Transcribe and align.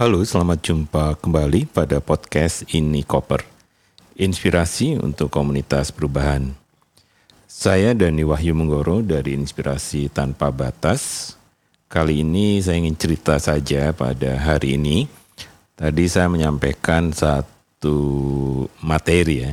Halo, 0.00 0.24
selamat 0.24 0.64
jumpa 0.64 1.12
kembali 1.20 1.68
pada 1.76 2.00
podcast 2.00 2.64
Ini 2.72 3.04
Koper. 3.04 3.44
Inspirasi 4.16 4.96
untuk 4.96 5.28
komunitas 5.28 5.92
perubahan. 5.92 6.56
Saya 7.44 7.92
Dani 7.92 8.24
Wahyu 8.24 8.56
Menggoro 8.56 9.04
dari 9.04 9.36
Inspirasi 9.36 10.08
Tanpa 10.08 10.48
Batas. 10.48 11.36
Kali 11.84 12.24
ini 12.24 12.64
saya 12.64 12.80
ingin 12.80 12.96
cerita 12.96 13.36
saja 13.36 13.92
pada 13.92 14.40
hari 14.40 14.80
ini. 14.80 15.04
Tadi 15.76 16.08
saya 16.08 16.32
menyampaikan 16.32 17.12
satu 17.12 18.00
materi 18.80 19.52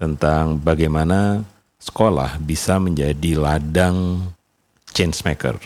tentang 0.00 0.56
bagaimana 0.56 1.44
sekolah 1.76 2.40
bisa 2.40 2.80
menjadi 2.80 3.36
ladang 3.36 4.32
change 4.96 5.20
maker. 5.28 5.60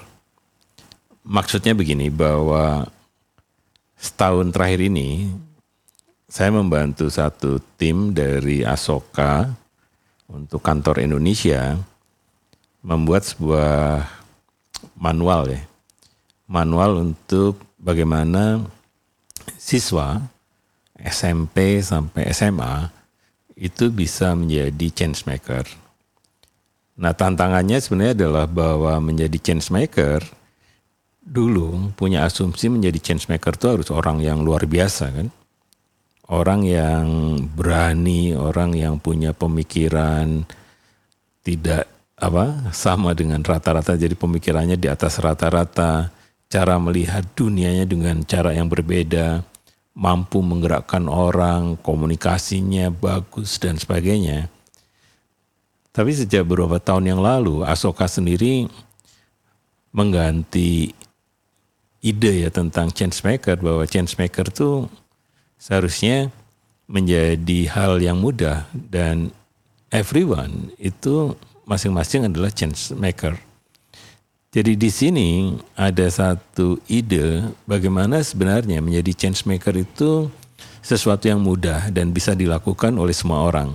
Maksudnya 1.23 1.79
begini 1.79 2.11
bahwa 2.11 2.91
setahun 4.03 4.51
terakhir 4.51 4.91
ini 4.91 5.31
saya 6.27 6.51
membantu 6.51 7.07
satu 7.07 7.63
tim 7.79 8.11
dari 8.11 8.67
Asoka 8.67 9.47
untuk 10.27 10.59
kantor 10.59 10.99
Indonesia 10.99 11.79
membuat 12.83 13.23
sebuah 13.23 14.03
manual 14.99 15.55
ya. 15.55 15.63
Manual 16.51 16.99
untuk 16.99 17.63
bagaimana 17.79 18.67
siswa 19.55 20.19
SMP 20.99 21.79
sampai 21.79 22.35
SMA 22.35 22.91
itu 23.55 23.95
bisa 23.95 24.35
menjadi 24.35 24.87
change 24.91 25.23
maker. 25.23 25.63
Nah 26.99 27.15
tantangannya 27.15 27.79
sebenarnya 27.79 28.19
adalah 28.19 28.51
bahwa 28.51 28.99
menjadi 28.99 29.39
change 29.39 29.71
maker 29.71 30.27
dulu 31.23 31.95
punya 31.95 32.27
asumsi 32.27 32.67
menjadi 32.67 32.99
change 32.99 33.31
maker 33.31 33.55
itu 33.55 33.67
harus 33.71 33.89
orang 33.95 34.19
yang 34.19 34.43
luar 34.43 34.67
biasa 34.67 35.15
kan. 35.15 35.29
Orang 36.33 36.65
yang 36.65 37.37
berani, 37.53 38.33
orang 38.33 38.73
yang 38.73 38.97
punya 38.97 39.37
pemikiran 39.37 40.47
tidak 41.43 41.91
apa 42.17 42.71
sama 42.71 43.13
dengan 43.13 43.43
rata-rata 43.43 43.99
jadi 43.99 44.15
pemikirannya 44.15 44.79
di 44.79 44.87
atas 44.87 45.19
rata-rata, 45.19 46.15
cara 46.49 46.79
melihat 46.79 47.27
dunianya 47.35 47.85
dengan 47.85 48.23
cara 48.25 48.55
yang 48.55 48.71
berbeda, 48.71 49.43
mampu 49.93 50.41
menggerakkan 50.41 51.11
orang, 51.11 51.77
komunikasinya 51.83 52.89
bagus 52.89 53.61
dan 53.61 53.77
sebagainya. 53.77 54.49
Tapi 55.93 56.11
sejak 56.17 56.49
beberapa 56.49 56.81
tahun 56.81 57.13
yang 57.13 57.21
lalu, 57.21 57.67
Asoka 57.69 58.09
sendiri 58.09 58.65
mengganti 59.93 60.97
ide 62.03 62.45
ya 62.45 62.51
tentang 62.51 62.91
change 62.91 63.23
maker 63.23 63.57
bahwa 63.63 63.87
change 63.87 64.19
maker 64.19 64.51
itu 64.51 64.91
seharusnya 65.57 66.35
menjadi 66.91 67.71
hal 67.71 68.03
yang 68.03 68.19
mudah 68.19 68.67
dan 68.75 69.31
everyone 69.95 70.75
itu 70.83 71.39
masing-masing 71.63 72.27
adalah 72.27 72.51
change 72.51 72.91
maker. 72.99 73.39
Jadi 74.53 74.77
di 74.77 74.91
sini 74.93 75.57
ada 75.73 76.05
satu 76.13 76.77
ide 76.91 77.41
bagaimana 77.65 78.21
sebenarnya 78.21 78.85
menjadi 78.85 79.17
change 79.17 79.49
maker 79.49 79.81
itu 79.81 80.29
sesuatu 80.85 81.31
yang 81.31 81.41
mudah 81.41 81.89
dan 81.89 82.13
bisa 82.13 82.37
dilakukan 82.37 82.93
oleh 82.99 83.17
semua 83.17 83.49
orang. 83.49 83.73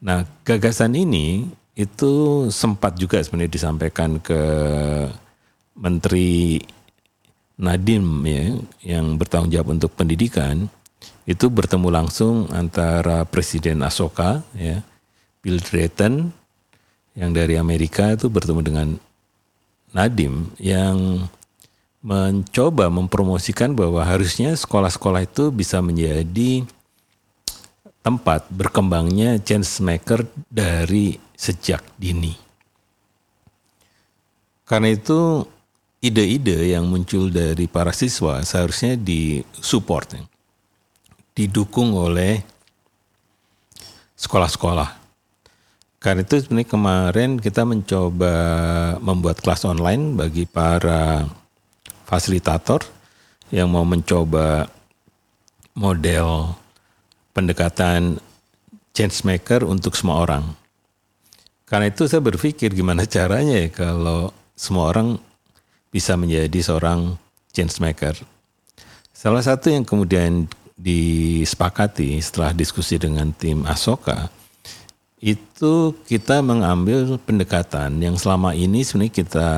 Nah, 0.00 0.24
gagasan 0.42 0.96
ini 0.96 1.44
itu 1.76 2.12
sempat 2.50 2.96
juga 2.96 3.20
sebenarnya 3.22 3.52
disampaikan 3.52 4.18
ke 4.18 4.42
Menteri 5.76 6.58
Nadim 7.60 8.24
ya 8.24 8.56
yang 8.96 9.20
bertanggung 9.20 9.52
jawab 9.52 9.76
untuk 9.76 9.92
pendidikan 9.92 10.64
itu 11.28 11.46
bertemu 11.52 11.92
langsung 11.92 12.48
antara 12.56 13.28
Presiden 13.28 13.84
Asoka 13.84 14.40
ya 14.56 14.80
Bill 15.44 15.60
Drayton 15.60 16.32
yang 17.12 17.36
dari 17.36 17.60
Amerika 17.60 18.16
itu 18.16 18.32
bertemu 18.32 18.60
dengan 18.64 18.88
Nadim 19.92 20.56
yang 20.56 21.28
mencoba 22.00 22.88
mempromosikan 22.88 23.76
bahwa 23.76 24.00
harusnya 24.08 24.56
sekolah-sekolah 24.56 25.28
itu 25.28 25.52
bisa 25.52 25.84
menjadi 25.84 26.64
tempat 28.00 28.48
berkembangnya 28.48 29.36
change 29.44 29.84
maker 29.84 30.24
dari 30.48 31.20
sejak 31.36 31.84
dini. 32.00 32.32
Karena 34.64 34.96
itu 34.96 35.44
ide-ide 36.00 36.72
yang 36.72 36.88
muncul 36.88 37.28
dari 37.28 37.68
para 37.68 37.92
siswa 37.92 38.40
seharusnya 38.40 38.96
disupport, 38.96 40.16
didukung 41.36 41.92
oleh 41.92 42.40
sekolah-sekolah. 44.16 44.96
Karena 46.00 46.24
itu 46.24 46.40
sebenarnya 46.40 46.68
kemarin 46.72 47.30
kita 47.36 47.68
mencoba 47.68 48.34
membuat 49.04 49.44
kelas 49.44 49.68
online 49.68 50.16
bagi 50.16 50.48
para 50.48 51.28
fasilitator 52.08 52.80
yang 53.52 53.68
mau 53.68 53.84
mencoba 53.84 54.64
model 55.76 56.56
pendekatan 57.36 58.16
change 58.96 59.22
maker 59.28 59.68
untuk 59.68 59.92
semua 59.92 60.24
orang. 60.24 60.44
Karena 61.68 61.92
itu 61.92 62.08
saya 62.08 62.24
berpikir 62.24 62.72
gimana 62.72 63.04
caranya 63.04 63.68
ya 63.68 63.68
kalau 63.68 64.32
semua 64.56 64.90
orang 64.90 65.20
bisa 65.90 66.14
menjadi 66.14 66.58
seorang 66.62 67.18
change 67.50 67.82
maker. 67.82 68.14
Salah 69.10 69.42
satu 69.44 69.68
yang 69.68 69.84
kemudian 69.84 70.48
disepakati 70.80 72.16
setelah 72.24 72.56
diskusi 72.56 72.96
dengan 72.96 73.36
tim 73.36 73.68
Asoka 73.68 74.32
itu 75.20 75.92
kita 76.08 76.40
mengambil 76.40 77.20
pendekatan 77.20 78.00
yang 78.00 78.16
selama 78.16 78.56
ini 78.56 78.80
sebenarnya 78.80 79.14
kita 79.20 79.50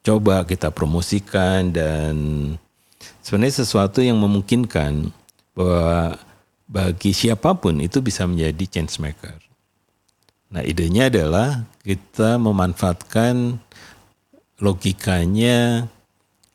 coba 0.00 0.48
kita 0.48 0.72
promosikan 0.72 1.68
dan 1.68 2.14
sebenarnya 3.20 3.60
sesuatu 3.60 4.00
yang 4.00 4.16
memungkinkan 4.16 5.12
bahwa 5.52 6.16
bagi 6.64 7.12
siapa 7.12 7.52
pun 7.60 7.84
itu 7.84 8.00
bisa 8.00 8.24
menjadi 8.24 8.64
change 8.80 8.96
maker. 8.96 9.36
Nah 10.48 10.64
idenya 10.64 11.12
adalah 11.12 11.68
kita 11.84 12.40
memanfaatkan 12.40 13.60
logikanya 14.60 15.88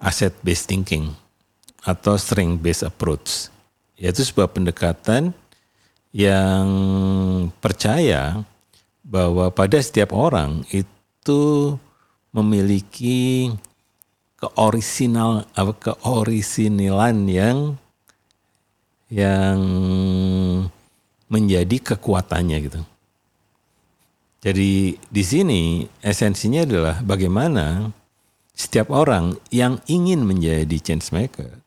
asset 0.02 0.34
based 0.42 0.70
thinking 0.70 1.14
atau 1.86 2.18
strength 2.18 2.62
based 2.62 2.86
approach 2.86 3.50
yaitu 3.98 4.26
sebuah 4.26 4.50
pendekatan 4.50 5.34
yang 6.12 6.68
percaya 7.62 8.42
bahwa 9.06 9.54
pada 9.54 9.78
setiap 9.78 10.12
orang 10.12 10.66
itu 10.74 11.78
memiliki 12.34 13.52
keorisinal 14.42 15.46
apa 15.54 15.74
yang 17.30 17.78
yang 19.12 19.60
menjadi 21.28 21.96
kekuatannya 21.96 22.58
gitu. 22.66 22.82
Jadi 24.42 24.98
di 24.98 25.24
sini 25.24 25.86
esensinya 26.02 26.66
adalah 26.66 26.98
bagaimana 27.06 27.94
setiap 28.58 28.90
orang 28.90 29.38
yang 29.54 29.78
ingin 29.86 30.26
menjadi 30.26 30.78
change 30.82 31.14
maker 31.14 31.62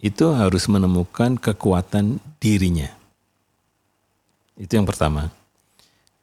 itu 0.00 0.32
harus 0.32 0.64
menemukan 0.64 1.36
kekuatan 1.36 2.16
dirinya. 2.40 2.88
Itu 4.56 4.80
yang 4.80 4.88
pertama. 4.88 5.28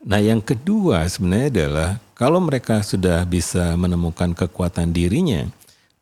Nah, 0.01 0.17
yang 0.17 0.41
kedua 0.41 1.05
sebenarnya 1.05 1.49
adalah 1.61 1.89
kalau 2.17 2.41
mereka 2.41 2.81
sudah 2.81 3.21
bisa 3.29 3.77
menemukan 3.77 4.33
kekuatan 4.33 4.89
dirinya, 4.91 5.45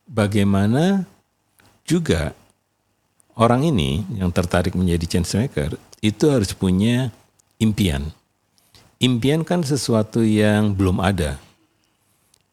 bagaimana 0.07 1.03
juga 1.83 2.31
orang 3.35 3.67
ini 3.67 4.07
yang 4.15 4.31
tertarik 4.31 4.71
menjadi 4.71 5.19
change 5.19 5.35
maker 5.35 5.75
itu 5.99 6.25
harus 6.31 6.55
punya 6.55 7.11
impian 7.59 8.07
Impian 9.01 9.41
kan 9.41 9.65
sesuatu 9.65 10.21
yang 10.21 10.77
belum 10.77 11.01
ada. 11.01 11.41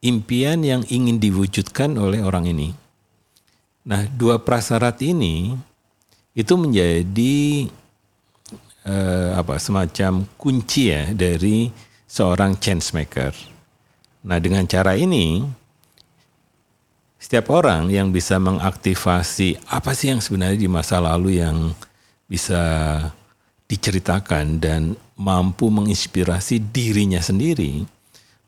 Impian 0.00 0.64
yang 0.64 0.80
ingin 0.88 1.20
diwujudkan 1.20 1.92
oleh 2.00 2.24
orang 2.24 2.48
ini. 2.48 2.72
Nah, 3.84 4.08
dua 4.08 4.40
prasyarat 4.40 4.96
ini 5.04 5.52
itu 6.32 6.54
menjadi 6.56 7.68
eh, 8.80 9.30
apa 9.36 9.60
semacam 9.60 10.24
kunci 10.40 10.88
ya 10.88 11.12
dari 11.12 11.68
seorang 12.08 12.56
change 12.56 12.96
maker. 12.96 13.36
Nah, 14.24 14.40
dengan 14.40 14.64
cara 14.64 14.96
ini 14.96 15.44
setiap 17.20 17.52
orang 17.52 17.92
yang 17.92 18.08
bisa 18.08 18.40
mengaktifasi 18.40 19.68
apa 19.68 19.92
sih 19.92 20.16
yang 20.16 20.24
sebenarnya 20.24 20.64
di 20.64 20.70
masa 20.70 20.96
lalu 20.96 21.44
yang 21.44 21.76
bisa 22.24 22.64
diceritakan 23.68 24.56
dan 24.56 24.96
mampu 25.18 25.66
menginspirasi 25.68 26.62
dirinya 26.70 27.18
sendiri, 27.18 27.84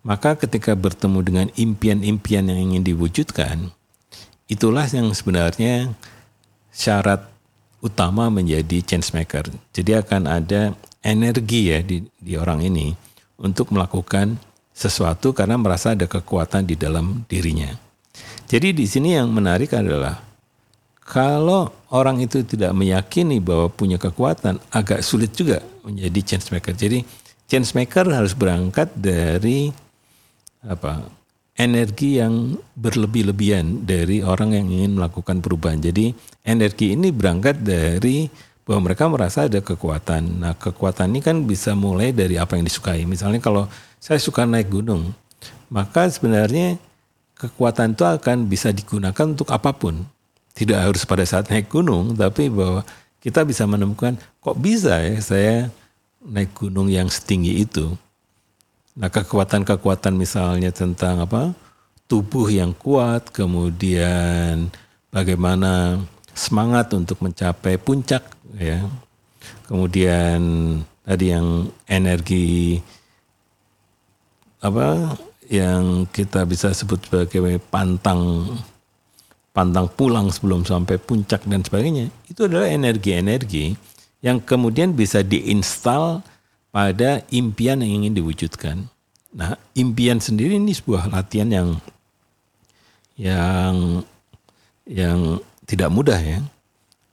maka 0.06 0.38
ketika 0.38 0.72
bertemu 0.78 1.18
dengan 1.20 1.46
impian-impian 1.58 2.48
yang 2.48 2.72
ingin 2.72 2.82
diwujudkan, 2.86 3.74
itulah 4.46 4.86
yang 4.88 5.10
sebenarnya 5.10 5.92
syarat 6.72 7.26
utama 7.82 8.30
menjadi 8.30 8.80
change 8.86 9.12
maker. 9.12 9.50
Jadi 9.74 9.98
akan 9.98 10.30
ada 10.30 10.72
energi 11.02 11.74
ya 11.74 11.82
di, 11.82 12.06
di 12.16 12.38
orang 12.38 12.64
ini 12.64 12.94
untuk 13.40 13.74
melakukan 13.74 14.38
sesuatu 14.70 15.36
karena 15.36 15.60
merasa 15.60 15.92
ada 15.92 16.08
kekuatan 16.08 16.64
di 16.64 16.78
dalam 16.78 17.26
dirinya. 17.28 17.74
Jadi 18.48 18.72
di 18.72 18.86
sini 18.88 19.16
yang 19.18 19.28
menarik 19.28 19.76
adalah 19.76 20.29
kalau 21.10 21.74
orang 21.90 22.22
itu 22.22 22.46
tidak 22.46 22.70
meyakini 22.70 23.42
bahwa 23.42 23.66
punya 23.66 23.98
kekuatan, 23.98 24.62
agak 24.70 25.02
sulit 25.02 25.34
juga 25.34 25.58
menjadi 25.82 26.20
change 26.22 26.54
maker. 26.54 26.74
Jadi 26.78 27.02
change 27.50 27.74
maker 27.74 28.06
harus 28.14 28.30
berangkat 28.30 28.94
dari 28.94 29.74
apa 30.62 31.02
energi 31.58 32.22
yang 32.22 32.54
berlebih-lebihan 32.78 33.82
dari 33.82 34.22
orang 34.22 34.54
yang 34.54 34.70
ingin 34.70 35.02
melakukan 35.02 35.42
perubahan. 35.42 35.82
Jadi 35.82 36.14
energi 36.46 36.94
ini 36.94 37.10
berangkat 37.10 37.58
dari 37.58 38.30
bahwa 38.62 38.86
mereka 38.86 39.10
merasa 39.10 39.50
ada 39.50 39.58
kekuatan. 39.58 40.46
Nah, 40.46 40.54
kekuatan 40.54 41.10
ini 41.10 41.20
kan 41.26 41.42
bisa 41.42 41.74
mulai 41.74 42.14
dari 42.14 42.38
apa 42.38 42.54
yang 42.54 42.62
disukai. 42.62 43.02
Misalnya 43.02 43.42
kalau 43.42 43.66
saya 43.98 44.22
suka 44.22 44.46
naik 44.46 44.70
gunung, 44.70 45.10
maka 45.74 46.06
sebenarnya 46.06 46.78
kekuatan 47.34 47.98
itu 47.98 48.06
akan 48.06 48.46
bisa 48.46 48.70
digunakan 48.70 49.26
untuk 49.26 49.50
apa 49.50 49.74
pun. 49.74 50.06
Tidak 50.60 50.76
harus 50.76 51.08
pada 51.08 51.24
saat 51.24 51.48
naik 51.48 51.72
gunung, 51.72 52.12
tapi 52.12 52.52
bahwa 52.52 52.84
kita 53.24 53.48
bisa 53.48 53.64
menemukan 53.64 54.20
kok 54.44 54.56
bisa 54.60 55.00
ya 55.00 55.16
saya 55.24 55.56
naik 56.20 56.52
gunung 56.52 56.92
yang 56.92 57.08
setinggi 57.08 57.64
itu. 57.64 57.96
Nah, 58.92 59.08
kekuatan-kekuatan 59.08 60.12
misalnya 60.12 60.68
tentang 60.68 61.24
apa? 61.24 61.56
tubuh 62.10 62.50
yang 62.50 62.74
kuat, 62.74 63.30
kemudian 63.30 64.66
bagaimana 65.14 66.02
semangat 66.34 66.90
untuk 66.90 67.22
mencapai 67.22 67.78
puncak 67.78 68.26
ya. 68.58 68.82
Kemudian 69.70 70.42
tadi 71.06 71.30
yang 71.30 71.70
energi 71.86 72.82
apa 74.58 75.14
yang 75.46 76.04
kita 76.10 76.42
bisa 76.42 76.74
sebut 76.74 76.98
sebagai 77.06 77.62
pantang 77.70 78.50
pantang 79.50 79.90
pulang 79.90 80.30
sebelum 80.30 80.62
sampai 80.62 80.96
puncak 80.98 81.42
dan 81.46 81.66
sebagainya 81.66 82.08
itu 82.30 82.46
adalah 82.46 82.70
energi-energi 82.70 83.74
yang 84.22 84.38
kemudian 84.38 84.94
bisa 84.94 85.24
diinstal 85.24 86.22
pada 86.70 87.24
impian 87.34 87.82
yang 87.82 88.04
ingin 88.04 88.14
diwujudkan. 88.14 88.86
Nah, 89.34 89.58
impian 89.74 90.18
sendiri 90.18 90.58
ini 90.58 90.74
sebuah 90.74 91.10
latihan 91.10 91.50
yang 91.50 91.68
yang 93.18 93.74
yang 94.86 95.18
tidak 95.66 95.90
mudah 95.90 96.18
ya. 96.18 96.40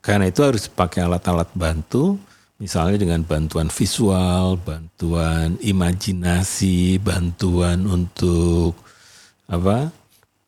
Karena 0.01 0.29
itu 0.31 0.39
harus 0.39 0.71
pakai 0.71 1.03
alat-alat 1.03 1.51
bantu, 1.51 2.15
misalnya 2.57 2.97
dengan 3.01 3.21
bantuan 3.27 3.67
visual, 3.67 4.55
bantuan 4.55 5.59
imajinasi, 5.59 6.97
bantuan 7.03 7.83
untuk 7.85 8.77
apa? 9.51 9.91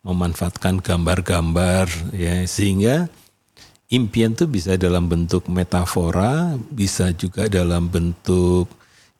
Memanfaatkan 0.03 0.79
gambar-gambar 0.79 1.91
ya 2.15 2.47
sehingga 2.47 3.11
impian 3.91 4.37
itu 4.37 4.45
bisa 4.45 4.77
dalam 4.79 5.09
bentuk 5.09 5.49
metafora, 5.51 6.55
bisa 6.71 7.11
juga 7.11 7.49
dalam 7.49 7.89
bentuk 7.89 8.69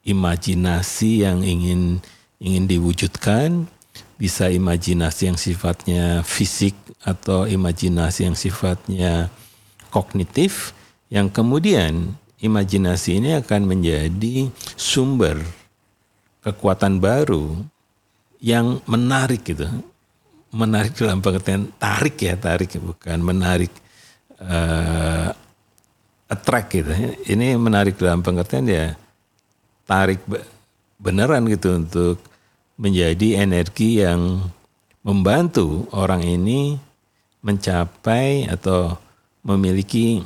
imajinasi 0.06 1.26
yang 1.28 1.44
ingin 1.44 2.00
ingin 2.40 2.66
diwujudkan, 2.70 3.68
bisa 4.16 4.48
imajinasi 4.48 5.28
yang 5.28 5.40
sifatnya 5.40 6.04
fisik 6.24 6.78
atau 7.04 7.44
imajinasi 7.50 8.32
yang 8.32 8.38
sifatnya 8.38 9.28
kognitif 9.92 10.72
yang 11.10 11.28
kemudian 11.28 12.16
imajinasi 12.40 13.20
ini 13.20 13.36
akan 13.36 13.68
menjadi 13.68 14.48
sumber 14.78 15.42
kekuatan 16.46 17.02
baru 17.04 17.58
yang 18.40 18.80
menarik 18.88 19.44
gitu. 19.44 19.68
Menarik 20.50 20.98
dalam 20.98 21.22
pengertian 21.22 21.70
tarik 21.78 22.18
ya, 22.26 22.34
tarik 22.34 22.74
bukan 22.82 23.22
menarik 23.22 23.70
uh, 24.42 25.30
attract 26.30 26.70
gitu. 26.74 26.90
Ini 27.30 27.58
menarik 27.58 27.98
dalam 28.02 28.26
pengertian 28.26 28.66
ya 28.66 28.98
tarik 29.90 30.22
beneran 31.02 31.50
gitu 31.50 31.74
untuk 31.74 32.18
menjadi 32.78 33.42
energi 33.42 34.06
yang 34.06 34.46
membantu 35.02 35.90
orang 35.96 36.22
ini 36.22 36.78
mencapai 37.42 38.46
atau 38.46 39.00
memiliki 39.42 40.22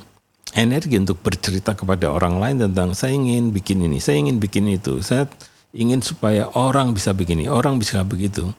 energi 0.54 1.00
untuk 1.00 1.22
bercerita 1.22 1.74
kepada 1.74 2.10
orang 2.10 2.38
lain 2.38 2.58
tentang 2.70 2.94
saya 2.94 3.16
ingin 3.16 3.50
bikin 3.54 3.82
ini, 3.86 3.98
saya 3.98 4.22
ingin 4.22 4.38
bikin 4.38 4.70
itu, 4.70 5.02
saya 5.02 5.30
ingin 5.74 6.02
supaya 6.02 6.50
orang 6.54 6.94
bisa 6.94 7.14
begini, 7.14 7.50
orang 7.50 7.82
bisa 7.82 8.02
begitu. 8.06 8.54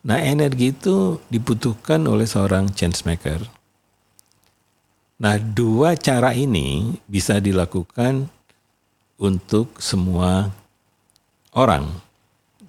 Nah 0.00 0.16
energi 0.16 0.72
itu 0.72 1.20
dibutuhkan 1.28 2.00
oleh 2.08 2.24
seorang 2.24 2.72
change 2.72 3.04
maker. 3.04 3.44
Nah 5.20 5.36
dua 5.36 6.00
cara 6.00 6.32
ini 6.32 6.96
bisa 7.04 7.36
dilakukan 7.36 8.24
untuk 9.20 9.76
semua 9.76 10.48
orang, 11.52 11.92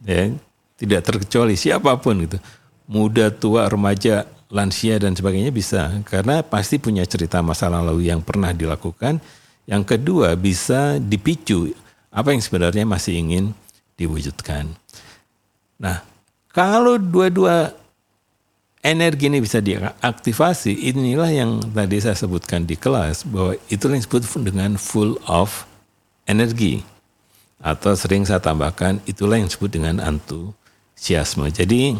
ya 0.04 0.36
tidak 0.76 1.08
terkecuali 1.08 1.56
siapa 1.56 1.96
pun 1.96 2.28
itu, 2.28 2.36
muda, 2.92 3.32
tua, 3.32 3.72
remaja, 3.72 4.28
lansia 4.52 5.00
dan 5.00 5.16
sebagainya 5.16 5.56
bisa 5.56 6.04
karena 6.04 6.44
pasti 6.44 6.76
punya 6.76 7.08
cerita 7.08 7.40
masa 7.40 7.72
lalu 7.72 8.12
yang 8.12 8.20
pernah 8.20 8.52
dilakukan. 8.52 9.24
Yang 9.64 9.96
kedua 9.96 10.36
bisa 10.36 11.00
dipicu 11.00 11.72
apa 12.12 12.36
yang 12.36 12.44
sebenarnya 12.44 12.84
masih 12.84 13.16
ingin 13.16 13.56
diwujudkan. 13.96 14.68
Nah, 15.80 16.04
kalau 16.52 17.00
dua-dua 17.00 17.72
energi 18.84 19.30
ini 19.30 19.40
bisa 19.40 19.62
diaktifasi, 19.62 20.92
inilah 20.92 21.30
yang 21.32 21.62
tadi 21.72 21.98
saya 22.02 22.18
sebutkan 22.18 22.66
di 22.68 22.76
kelas 22.76 23.24
bahwa 23.24 23.56
itu 23.70 23.88
yang 23.88 24.02
disebut 24.02 24.22
dengan 24.42 24.76
full 24.76 25.16
of 25.30 25.66
energi. 26.28 26.84
Atau 27.62 27.94
sering 27.94 28.26
saya 28.26 28.42
tambahkan 28.42 29.00
itulah 29.06 29.38
yang 29.38 29.46
disebut 29.46 29.70
dengan 29.70 30.02
antusiasme. 30.02 31.46
Jadi 31.54 31.94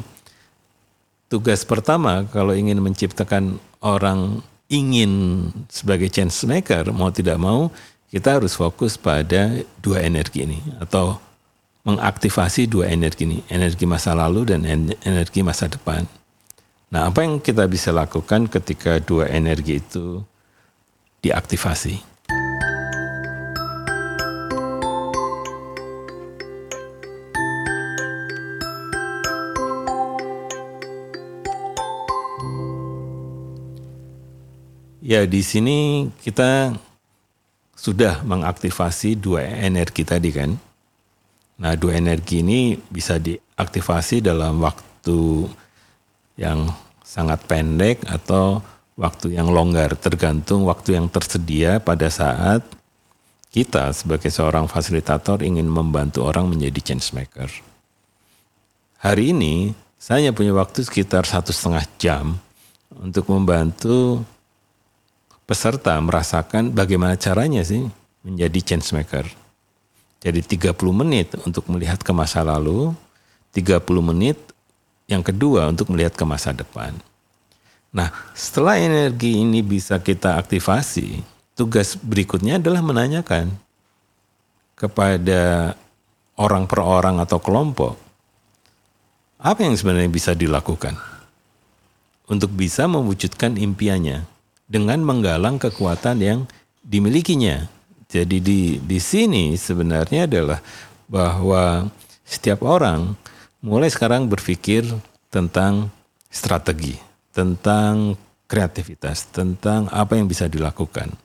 tugas 1.30 1.62
pertama 1.64 2.26
kalau 2.28 2.52
ingin 2.52 2.82
menciptakan 2.82 3.62
orang 3.80 4.42
ingin 4.68 5.48
sebagai 5.72 6.12
change 6.12 6.44
maker 6.48 6.92
mau 6.96 7.12
tidak 7.12 7.36
mau 7.40 7.72
kita 8.12 8.40
harus 8.40 8.56
fokus 8.56 9.00
pada 9.00 9.64
dua 9.80 10.04
energi 10.04 10.44
ini 10.44 10.60
atau 10.84 11.20
mengaktifasi 11.82 12.70
dua 12.70 12.94
energi 12.94 13.26
ini, 13.26 13.42
energi 13.50 13.90
masa 13.90 14.14
lalu 14.14 14.54
dan 14.54 14.62
energi 15.02 15.42
masa 15.42 15.66
depan. 15.66 16.06
Nah, 16.92 17.10
apa 17.10 17.24
yang 17.26 17.40
kita 17.42 17.66
bisa 17.66 17.90
lakukan 17.90 18.46
ketika 18.52 19.02
dua 19.02 19.32
energi 19.32 19.80
itu 19.80 20.22
diaktifasi? 21.24 22.12
Ya 35.02 35.26
di 35.28 35.42
sini 35.44 36.08
kita 36.22 36.78
sudah 37.76 38.22
mengaktifasi 38.22 39.18
dua 39.18 39.44
energi 39.44 40.06
tadi 40.06 40.30
kan. 40.30 40.56
Nah 41.62 41.78
dua 41.78 42.02
energi 42.02 42.42
ini 42.42 42.74
bisa 42.74 43.22
diaktifasi 43.22 44.26
dalam 44.26 44.58
waktu 44.66 45.46
yang 46.42 46.66
sangat 47.06 47.46
pendek 47.46 48.02
atau 48.10 48.66
waktu 48.98 49.38
yang 49.38 49.54
longgar 49.54 49.94
tergantung 49.94 50.66
waktu 50.66 50.98
yang 50.98 51.06
tersedia 51.06 51.78
pada 51.78 52.10
saat 52.10 52.66
kita 53.54 53.94
sebagai 53.94 54.34
seorang 54.34 54.66
fasilitator 54.66 55.46
ingin 55.46 55.70
membantu 55.70 56.26
orang 56.26 56.50
menjadi 56.50 56.92
change 56.92 57.14
maker. 57.14 57.52
Hari 59.06 59.36
ini 59.36 59.76
saya 60.02 60.34
punya 60.34 60.58
waktu 60.58 60.82
sekitar 60.82 61.30
satu 61.30 61.54
setengah 61.54 61.86
jam 62.02 62.26
untuk 62.90 63.30
membantu 63.30 64.26
peserta 65.46 66.00
merasakan 66.00 66.74
bagaimana 66.74 67.20
caranya 67.20 67.62
sih 67.62 67.86
menjadi 68.24 68.60
change 68.74 68.96
maker. 68.96 69.41
Jadi 70.22 70.46
30 70.46 70.78
menit 70.94 71.34
untuk 71.42 71.66
melihat 71.66 71.98
ke 71.98 72.14
masa 72.14 72.46
lalu, 72.46 72.94
30 73.58 73.82
menit 74.06 74.38
yang 75.10 75.26
kedua 75.26 75.68
untuk 75.68 75.90
melihat 75.90 76.14
ke 76.14 76.24
masa 76.24 76.54
depan. 76.54 76.94
Nah, 77.92 78.14
setelah 78.32 78.80
energi 78.80 79.42
ini 79.42 79.60
bisa 79.66 80.00
kita 80.00 80.38
aktifasi, 80.40 81.20
tugas 81.58 81.98
berikutnya 82.00 82.62
adalah 82.62 82.80
menanyakan 82.80 83.52
kepada 84.78 85.74
orang 86.40 86.70
per 86.70 86.80
orang 86.80 87.20
atau 87.20 87.42
kelompok, 87.42 88.00
apa 89.42 89.60
yang 89.66 89.74
sebenarnya 89.74 90.08
bisa 90.08 90.32
dilakukan 90.38 90.96
untuk 92.30 92.54
bisa 92.56 92.88
mewujudkan 92.88 93.60
impiannya 93.60 94.24
dengan 94.72 95.04
menggalang 95.04 95.60
kekuatan 95.60 96.24
yang 96.24 96.40
dimilikinya. 96.80 97.68
Jadi 98.12 98.44
di 98.44 98.62
di 98.84 99.00
sini 99.00 99.56
sebenarnya 99.56 100.28
adalah 100.28 100.60
bahwa 101.08 101.88
setiap 102.28 102.68
orang 102.68 103.16
mulai 103.64 103.88
sekarang 103.88 104.28
berpikir 104.28 104.84
tentang 105.32 105.88
strategi, 106.28 107.00
tentang 107.32 108.20
kreativitas, 108.52 109.32
tentang 109.32 109.88
apa 109.96 110.20
yang 110.20 110.28
bisa 110.28 110.52
dilakukan. 110.52 111.16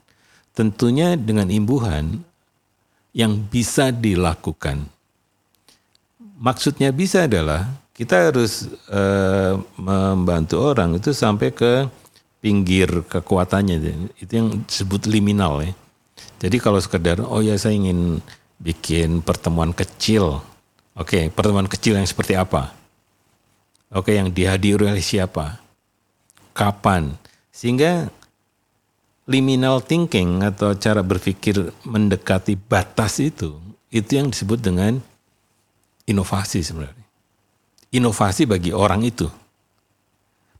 Tentunya 0.55 1.19
dengan 1.19 1.50
imbuhan 1.50 2.23
yang 3.11 3.35
bisa 3.35 3.90
dilakukan. 3.90 4.87
Maksudnya 6.38 6.95
bisa 6.95 7.26
adalah 7.26 7.66
kita 7.97 8.31
harus 8.31 8.71
uh, 8.93 9.59
membantu 9.75 10.61
orang 10.62 11.00
itu 11.00 11.11
sampai 11.11 11.50
ke 11.50 11.88
pinggir 12.38 13.02
kekuatannya. 13.09 13.76
Itu 14.21 14.33
yang 14.37 14.49
disebut 14.69 15.11
liminal 15.11 15.66
ya. 15.66 15.73
Jadi 16.37 16.57
kalau 16.61 16.81
sekedar 16.81 17.21
oh 17.25 17.40
ya 17.40 17.57
saya 17.57 17.76
ingin 17.76 18.21
bikin 18.61 19.25
pertemuan 19.25 19.73
kecil. 19.73 20.45
Oke, 20.97 21.28
pertemuan 21.28 21.69
kecil 21.69 21.97
yang 21.97 22.09
seperti 22.09 22.37
apa? 22.37 22.73
Oke, 23.93 24.16
yang 24.16 24.33
dihadiri 24.33 24.88
oleh 24.88 25.05
siapa? 25.05 25.61
Kapan? 26.57 27.16
Sehingga 27.52 28.09
liminal 29.28 29.85
thinking 29.85 30.40
atau 30.40 30.73
cara 30.76 31.05
berpikir 31.05 31.73
mendekati 31.85 32.57
batas 32.57 33.21
itu, 33.21 33.61
itu 33.93 34.11
yang 34.16 34.33
disebut 34.33 34.59
dengan 34.61 34.99
inovasi 36.09 36.64
sebenarnya. 36.64 37.07
Inovasi 37.93 38.49
bagi 38.49 38.73
orang 38.73 39.05
itu. 39.05 39.28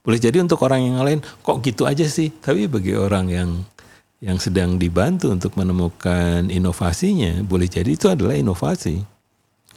Boleh 0.05 0.23
jadi 0.23 0.39
untuk 0.39 0.63
orang 0.63 0.87
yang 0.87 1.03
lain 1.03 1.19
kok 1.43 1.59
gitu 1.59 1.83
aja 1.83 2.07
sih, 2.07 2.31
tapi 2.31 2.71
bagi 2.71 2.95
orang 2.95 3.25
yang 3.27 3.49
yang 4.17 4.41
sedang 4.41 4.81
dibantu 4.81 5.29
untuk 5.29 5.53
menemukan 5.53 6.49
inovasinya, 6.49 7.45
boleh 7.45 7.69
jadi 7.69 7.93
itu 7.93 8.09
adalah 8.09 8.33
inovasi. 8.33 9.05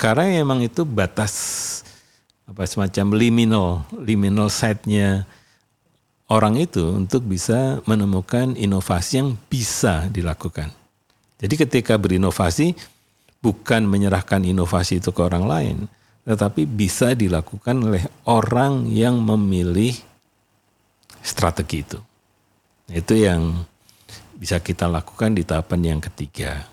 Karena 0.00 0.40
memang 0.40 0.64
itu 0.64 0.88
batas 0.88 1.34
apa 2.48 2.64
semacam 2.64 3.20
liminal, 3.20 3.84
liminal 4.00 4.48
side-nya 4.48 5.28
orang 6.32 6.56
itu 6.56 6.82
untuk 6.96 7.28
bisa 7.28 7.84
menemukan 7.84 8.56
inovasi 8.56 9.20
yang 9.20 9.36
bisa 9.52 10.08
dilakukan. 10.08 10.72
Jadi 11.36 11.54
ketika 11.60 12.00
berinovasi 12.00 12.72
bukan 13.44 13.84
menyerahkan 13.84 14.40
inovasi 14.40 15.04
itu 15.04 15.12
ke 15.12 15.20
orang 15.20 15.44
lain, 15.44 15.76
tetapi 16.24 16.64
bisa 16.64 17.12
dilakukan 17.12 17.76
oleh 17.80 18.04
orang 18.24 18.88
yang 18.88 19.20
memilih 19.20 19.92
strategi 21.20 21.84
itu. 21.84 22.00
Itu 22.88 23.14
yang 23.14 23.68
bisa 24.40 24.56
kita 24.56 24.88
lakukan 24.88 25.36
di 25.36 25.44
tahapan 25.44 25.80
yang 25.84 26.00
ketiga. 26.00 26.64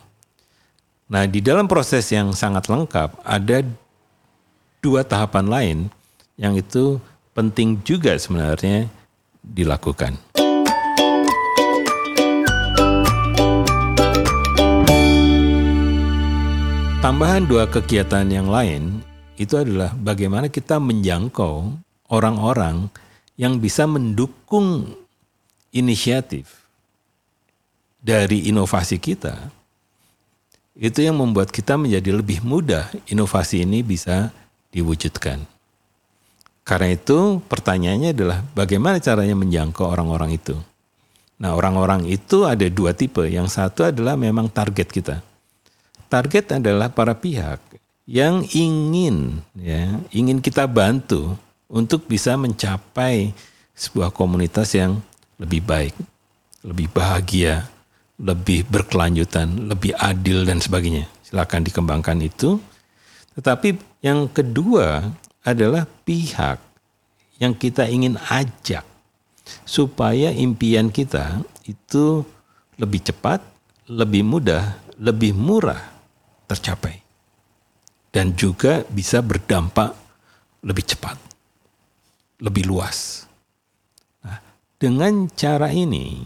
Nah, 1.12 1.28
di 1.28 1.44
dalam 1.44 1.68
proses 1.68 2.08
yang 2.16 2.32
sangat 2.32 2.72
lengkap 2.72 3.20
ada 3.28 3.60
dua 4.80 5.04
tahapan 5.04 5.46
lain 5.52 5.78
yang 6.40 6.56
itu 6.56 6.96
penting 7.36 7.84
juga 7.84 8.16
sebenarnya 8.16 8.88
dilakukan. 9.44 10.16
Tambahan 17.04 17.48
dua 17.48 17.68
kegiatan 17.68 18.28
yang 18.32 18.48
lain 18.48 19.04
itu 19.36 19.60
adalah 19.60 19.92
bagaimana 19.96 20.48
kita 20.48 20.80
menjangkau 20.80 21.76
orang-orang 22.12 22.88
yang 23.40 23.60
bisa 23.60 23.88
mendukung 23.88 24.92
inisiatif 25.72 26.67
dari 28.02 28.50
inovasi 28.50 29.02
kita, 29.02 29.52
itu 30.78 31.02
yang 31.02 31.18
membuat 31.18 31.50
kita 31.50 31.74
menjadi 31.74 32.14
lebih 32.14 32.46
mudah 32.46 32.90
inovasi 33.10 33.66
ini 33.66 33.82
bisa 33.82 34.30
diwujudkan. 34.70 35.42
Karena 36.68 36.94
itu 36.94 37.40
pertanyaannya 37.48 38.12
adalah 38.12 38.40
bagaimana 38.54 39.00
caranya 39.00 39.34
menjangkau 39.34 39.88
orang-orang 39.88 40.36
itu. 40.36 40.54
Nah 41.40 41.56
orang-orang 41.56 42.06
itu 42.06 42.44
ada 42.44 42.68
dua 42.68 42.92
tipe. 42.92 43.24
Yang 43.24 43.56
satu 43.56 43.88
adalah 43.88 44.20
memang 44.20 44.52
target 44.52 44.92
kita. 44.92 45.24
Target 46.12 46.60
adalah 46.60 46.92
para 46.92 47.16
pihak 47.16 47.60
yang 48.08 48.44
ingin 48.56 49.44
ya 49.60 50.00
ingin 50.16 50.40
kita 50.40 50.64
bantu 50.64 51.36
untuk 51.68 52.08
bisa 52.08 52.40
mencapai 52.40 53.36
sebuah 53.76 54.16
komunitas 54.16 54.72
yang 54.76 55.04
lebih 55.36 55.62
baik, 55.64 55.96
lebih 56.64 56.88
bahagia, 56.92 57.68
lebih 58.18 58.66
berkelanjutan, 58.66 59.70
lebih 59.70 59.94
adil 59.94 60.42
dan 60.46 60.58
sebagainya. 60.58 61.06
Silakan 61.22 61.62
dikembangkan 61.66 62.18
itu. 62.26 62.58
Tetapi 63.38 64.02
yang 64.02 64.26
kedua 64.34 65.14
adalah 65.46 65.86
pihak 65.86 66.58
yang 67.38 67.54
kita 67.54 67.86
ingin 67.86 68.18
ajak 68.34 68.82
supaya 69.64 70.34
impian 70.34 70.90
kita 70.90 71.46
itu 71.70 72.26
lebih 72.82 73.06
cepat, 73.06 73.40
lebih 73.86 74.26
mudah, 74.26 74.82
lebih 74.98 75.38
murah 75.38 75.80
tercapai. 76.50 77.06
Dan 78.10 78.34
juga 78.34 78.82
bisa 78.90 79.22
berdampak 79.22 79.94
lebih 80.66 80.90
cepat, 80.90 81.22
lebih 82.42 82.66
luas. 82.66 83.30
Nah, 84.26 84.42
dengan 84.82 85.30
cara 85.38 85.70
ini 85.70 86.26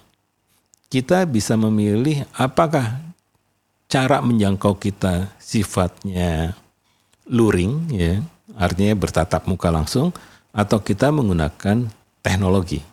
kita 0.91 1.23
bisa 1.23 1.55
memilih 1.55 2.27
apakah 2.35 2.99
cara 3.87 4.19
menjangkau 4.19 4.75
kita 4.75 5.31
sifatnya 5.39 6.51
luring 7.31 7.87
ya, 7.95 8.19
artinya 8.59 8.91
bertatap 8.99 9.47
muka 9.47 9.71
langsung 9.71 10.11
atau 10.51 10.83
kita 10.83 11.07
menggunakan 11.15 11.87
teknologi. 12.19 12.83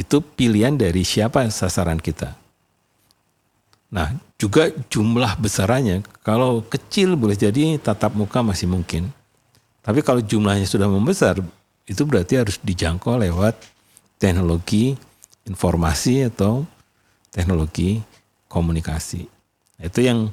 Itu 0.00 0.24
pilihan 0.24 0.76
dari 0.80 1.04
siapa 1.04 1.44
sasaran 1.52 2.00
kita. 2.00 2.32
Nah, 3.92 4.16
juga 4.40 4.72
jumlah 4.88 5.36
besarannya, 5.36 6.04
kalau 6.24 6.64
kecil 6.64 7.16
boleh 7.16 7.36
jadi 7.36 7.76
tatap 7.80 8.16
muka 8.16 8.40
masih 8.40 8.68
mungkin. 8.68 9.12
Tapi 9.84 10.00
kalau 10.00 10.20
jumlahnya 10.24 10.68
sudah 10.68 10.88
membesar, 10.88 11.40
itu 11.86 12.02
berarti 12.04 12.40
harus 12.40 12.56
dijangkau 12.60 13.16
lewat 13.16 13.56
teknologi 14.18 14.98
informasi 15.46 16.26
atau 16.26 16.66
teknologi 17.30 18.02
komunikasi. 18.50 19.26
Itu 19.78 20.00
yang 20.02 20.30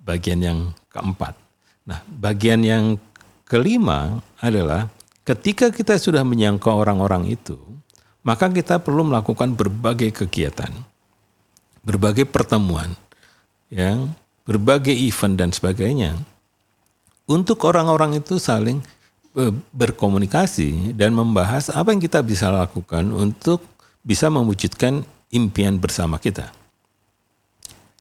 bagian 0.00 0.40
yang 0.40 0.58
keempat. 0.90 1.36
Nah, 1.86 2.00
bagian 2.08 2.64
yang 2.64 2.84
kelima 3.44 4.22
adalah 4.40 4.88
ketika 5.22 5.68
kita 5.70 6.00
sudah 6.00 6.24
menyangkau 6.24 6.72
orang-orang 6.72 7.30
itu, 7.30 7.58
maka 8.24 8.48
kita 8.48 8.80
perlu 8.80 9.06
melakukan 9.06 9.52
berbagai 9.56 10.24
kegiatan, 10.24 10.70
berbagai 11.84 12.28
pertemuan, 12.28 12.92
yang 13.72 14.12
berbagai 14.44 14.92
event 14.92 15.38
dan 15.38 15.50
sebagainya. 15.54 16.18
Untuk 17.30 17.62
orang-orang 17.62 18.18
itu 18.18 18.42
saling 18.42 18.82
eh, 19.38 19.54
berkomunikasi 19.70 20.92
dan 20.98 21.14
membahas 21.14 21.70
apa 21.70 21.94
yang 21.94 22.02
kita 22.02 22.18
bisa 22.26 22.50
lakukan 22.50 23.06
untuk 23.14 23.62
bisa 24.00 24.32
mewujudkan 24.32 25.04
impian 25.30 25.78
bersama 25.78 26.16
kita. 26.18 26.50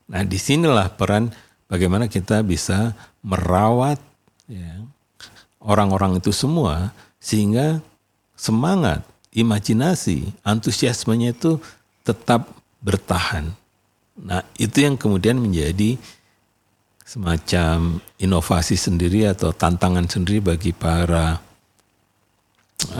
Nah, 0.09 0.25
di 0.25 0.41
sinilah 0.41 0.89
peran 0.97 1.29
bagaimana 1.69 2.09
kita 2.09 2.41
bisa 2.41 2.97
merawat 3.21 4.01
ya, 4.49 4.81
orang-orang 5.61 6.17
itu 6.17 6.33
semua 6.33 6.89
sehingga 7.21 7.83
semangat, 8.33 9.05
imajinasi, 9.35 10.33
antusiasmenya 10.41 11.35
itu 11.35 11.61
tetap 12.01 12.49
bertahan. 12.81 13.53
Nah, 14.19 14.41
itu 14.57 14.81
yang 14.81 14.97
kemudian 14.97 15.37
menjadi 15.37 15.99
semacam 17.05 18.01
inovasi 18.17 18.77
sendiri 18.77 19.25
atau 19.29 19.53
tantangan 19.53 20.05
sendiri 20.05 20.41
bagi 20.41 20.71
para 20.73 21.41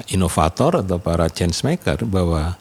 inovator 0.09 0.81
atau 0.81 0.97
para 0.97 1.29
change 1.29 1.61
maker 1.63 2.03
bahwa 2.09 2.57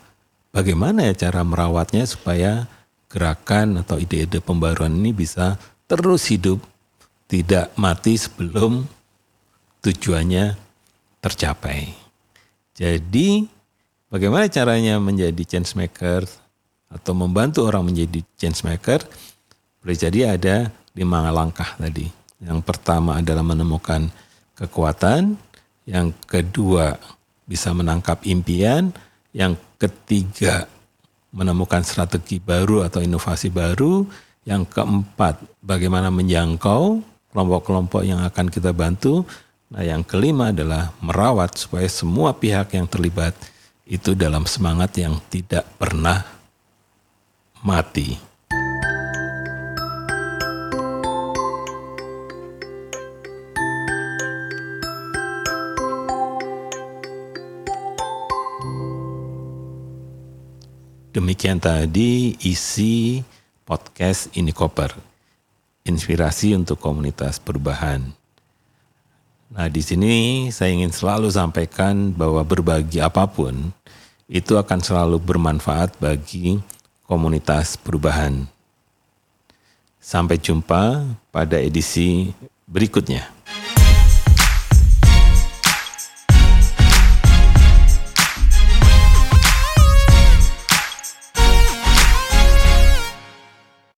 bagaimana 0.59 1.07
ya 1.07 1.31
cara 1.31 1.47
merawatnya 1.47 2.03
supaya 2.03 2.67
gerakan 3.07 3.79
atau 3.79 4.03
ide-ide 4.03 4.43
pembaruan 4.43 4.91
ini 4.91 5.15
bisa 5.15 5.55
terus 5.87 6.27
hidup, 6.35 6.59
tidak 7.31 7.71
mati 7.79 8.19
sebelum 8.19 8.83
tujuannya 9.87 10.59
tercapai. 11.23 11.95
Jadi, 12.75 13.47
bagaimana 14.11 14.51
caranya 14.51 14.99
menjadi 14.99 15.43
change 15.47 15.79
maker 15.79 16.27
atau 16.91 17.13
membantu 17.15 17.71
orang 17.71 17.87
menjadi 17.87 18.21
change 18.35 18.67
maker? 18.67 19.07
Boleh 19.79 19.97
jadi 19.97 20.35
ada 20.35 20.75
lima 20.99 21.31
langkah 21.31 21.79
tadi. 21.79 22.11
Yang 22.43 22.61
pertama 22.67 23.23
adalah 23.23 23.47
menemukan 23.47 24.11
kekuatan, 24.59 25.39
yang 25.87 26.11
kedua 26.27 26.99
bisa 27.49 27.73
menangkap 27.73 28.21
impian, 28.29 28.93
yang 29.39 29.55
ketiga 29.79 30.67
menemukan 31.31 31.87
strategi 31.87 32.43
baru 32.43 32.83
atau 32.83 32.99
inovasi 32.99 33.55
baru. 33.55 34.03
Yang 34.43 34.75
keempat, 34.75 35.39
bagaimana 35.63 36.11
menjangkau 36.11 36.99
kelompok-kelompok 37.31 38.03
yang 38.03 38.19
akan 38.27 38.51
kita 38.51 38.75
bantu. 38.75 39.23
Nah, 39.69 39.85
yang 39.85 40.03
kelima 40.03 40.51
adalah 40.51 40.91
merawat 40.99 41.55
supaya 41.55 41.87
semua 41.87 42.35
pihak 42.35 42.75
yang 42.75 42.89
terlibat 42.91 43.37
itu 43.87 44.17
dalam 44.19 44.49
semangat 44.49 44.97
yang 44.99 45.21
tidak 45.31 45.69
pernah 45.79 46.25
mati. 47.63 48.28
Demikian 61.19 61.59
tadi 61.59 62.39
isi 62.47 63.19
podcast 63.67 64.31
ini 64.39 64.55
koper. 64.55 64.95
Inspirasi 65.83 66.55
untuk 66.55 66.79
komunitas 66.79 67.43
perubahan. 67.43 68.07
Nah, 69.51 69.67
di 69.67 69.83
sini 69.83 70.47
saya 70.55 70.71
ingin 70.71 70.95
selalu 70.95 71.27
sampaikan 71.35 72.15
bahwa 72.15 72.39
berbagi 72.47 73.03
apa 73.03 73.27
pun 73.27 73.75
itu 74.31 74.55
akan 74.55 74.79
selalu 74.79 75.19
bermanfaat 75.19 75.99
bagi 75.99 76.63
komunitas 77.03 77.75
perubahan. 77.75 78.47
Sampai 79.99 80.39
jumpa 80.39 81.03
pada 81.35 81.59
edisi 81.59 82.31
berikutnya. 82.71 83.27